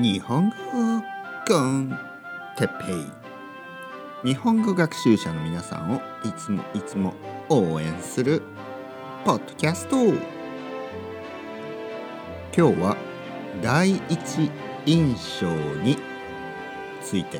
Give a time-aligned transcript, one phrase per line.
[0.00, 0.54] 日本語
[1.48, 1.98] コン
[2.56, 4.28] テッペイ。
[4.28, 7.14] 日本語学習者の皆さんをいつもいつも
[7.48, 8.42] 応援する
[9.24, 9.96] ポッドキャスト。
[10.06, 10.14] 今
[12.52, 12.96] 日は
[13.60, 14.52] 第一
[14.86, 15.48] 印象
[15.82, 15.98] に
[17.02, 17.38] ついて。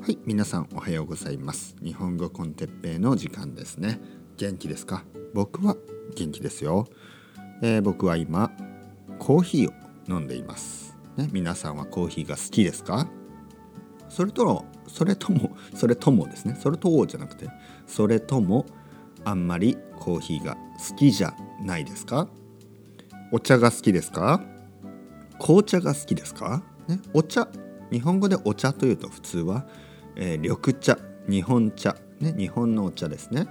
[0.00, 1.74] はい皆さんおはようございます。
[1.82, 3.98] 日本語コンテッペイの時間ですね。
[4.36, 5.02] 元気ですか？
[5.32, 5.76] 僕は
[6.16, 6.86] 元気ですよ、
[7.62, 8.50] えー、僕は今
[9.18, 9.72] コーヒーを
[10.08, 13.08] 飲んでいます、ね、皆さんはコーヒーが好きですか？
[14.08, 16.56] それともそれともそれともですね。
[16.60, 17.48] それとじゃなくて
[17.86, 18.66] それとも
[19.24, 20.56] あんまりコーヒーが
[20.88, 22.28] 好きじゃないですか？
[23.32, 24.40] お茶が好きですか？
[25.40, 27.48] 紅茶が好きですか、ね、お茶
[27.90, 29.66] 日本語でお茶というと普通は、
[30.14, 30.96] えー、緑茶
[31.28, 33.48] 日本茶、ね、日本のお茶ですね。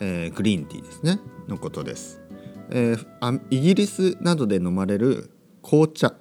[0.00, 1.20] えー、グリーンティーですね。
[1.46, 2.20] のことです、
[2.70, 5.30] えー、イギリスなどで飲まれる
[5.62, 6.14] 紅茶、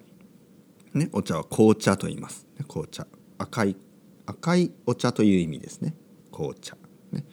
[0.93, 3.07] ね、お茶は紅茶と言います、紅茶。
[3.37, 3.77] 赤い
[4.25, 5.95] 赤いお茶という意味ですね。
[6.31, 6.77] 紅茶、
[7.11, 7.25] ね、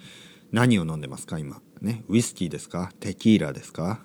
[0.53, 1.39] 何を飲んでますか？
[1.39, 1.61] 今。
[1.81, 2.91] ねウイスキーですか？
[3.01, 4.01] テキーラですか？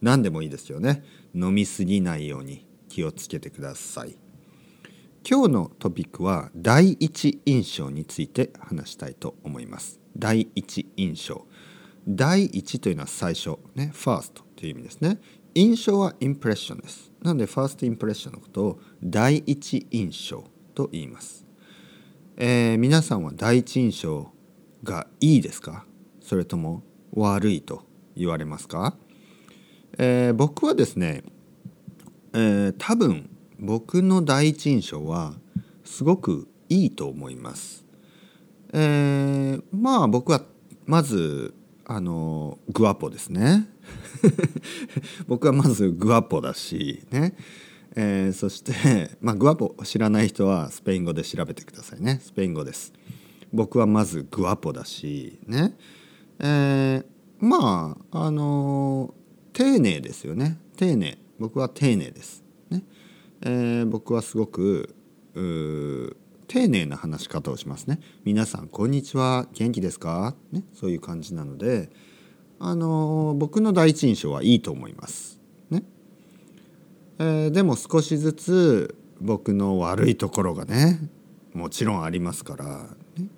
[0.00, 1.04] 何でもいいですよね。
[1.34, 4.16] 飲みすぎないように気をつけてください。
[5.28, 10.00] 今日のトピックは第一印象について話したいと思います。
[10.16, 11.46] 第一印象。
[12.06, 15.18] 第一というのは最初ね first という意味ですね。
[15.54, 21.46] 印象はインプレッションですなのでファーストインプレッションのことを第一印象と言います、
[22.36, 24.32] えー、皆さんは第一印象
[24.82, 25.86] がいいですか？
[26.20, 27.84] それとも悪いと
[28.16, 28.96] 言われますか、
[29.96, 31.22] えー、僕はですね、
[32.32, 33.30] えー、多分
[33.60, 35.34] 僕の第一印象は
[35.84, 37.84] すごくいいと思います、
[38.72, 40.42] え、まあ僕は
[40.86, 41.54] まず
[41.86, 43.68] あのグアポですね。
[45.28, 47.36] 僕はまずグアポだしね、
[47.94, 52.20] えー、そして、まあ、グアポ知らない人はスペイン語で調べてくださいね。
[52.22, 52.92] スペイン語です。
[53.52, 55.76] 僕はまずグアポだしね、
[56.38, 57.04] えー、
[57.38, 59.14] まああの
[59.52, 60.58] 丁寧ですよね。
[60.76, 61.18] 丁寧。
[61.38, 62.82] 僕は丁寧です、ね。
[63.42, 64.96] えー、僕はすごく
[66.54, 67.98] 丁寧な話し方をしますね。
[68.22, 71.90] 皆さんこんにちは元気ですか、ね、そういう感じなので
[72.60, 75.40] あの僕の第一印象はいいと思います。
[75.68, 75.82] ね
[77.18, 81.00] えー、でも少しずつ僕の悪いところがね
[81.54, 82.86] もちろんありますから、
[83.18, 83.28] ね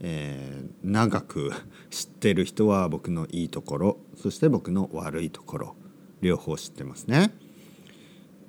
[0.00, 1.50] えー、長く
[1.88, 5.76] 知ってる人は僕のいいところそして僕の悪いところ
[6.20, 7.32] 両方知ってますね。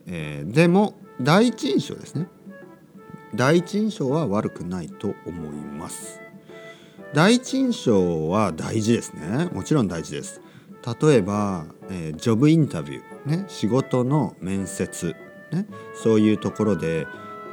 [0.08, 2.28] えー、でも第一印象ですね
[3.36, 6.20] 第一印象は悪くないと思います。
[7.14, 9.50] 第一印象は大事ですね。
[9.54, 10.42] もちろん大事です。
[11.02, 15.16] 例えば、えー、ジョブインタビュー、ね、仕事の面接、
[15.52, 17.06] ね、そういうところで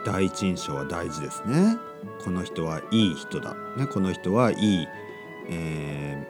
[0.05, 1.77] 第一印象は大事ですね。
[2.25, 4.89] この人はいい人だ、ね、この人はいい、
[5.49, 6.27] え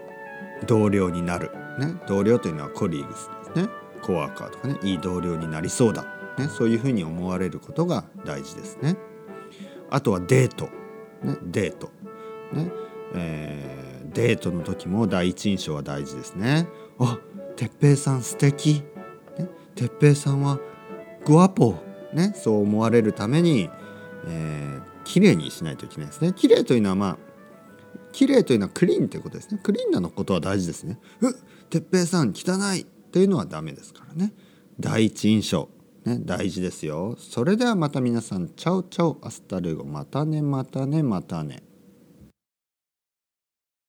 [0.63, 3.67] ー、同僚になる、ね、同僚というのはコリーグスです。
[3.67, 3.69] ね
[4.03, 6.05] コワーカーとかねいい同僚になりそうだ、
[6.39, 8.97] ね、そういうふうに思われることが大事ですね。
[9.91, 10.65] あとはデート、
[11.23, 11.91] ね、デート、
[12.53, 12.71] ね
[13.15, 16.69] えー、デートの時も第一印象は大事ですね。
[16.99, 17.19] あ
[17.57, 18.83] 哲平さん素敵
[19.39, 20.59] ね哲平さんは
[21.25, 21.75] guapo
[22.13, 23.71] ねそう思われるために、
[24.27, 26.33] えー、綺麗にしないといけないですね。
[26.35, 27.19] 綺麗というのはまあ
[28.13, 29.61] 綺麗というのはクリーンということですね。
[29.63, 30.99] クリーンなのことは大事ですね。
[31.21, 31.35] うっ
[31.71, 34.33] 哲平さん汚いというのはダメですからね。
[34.79, 35.69] 第一印象
[36.07, 37.17] ね、大事ですよ。
[37.19, 39.85] それではまた皆さん、 chao chao hasta luego。
[39.85, 41.66] またね、またね、またね。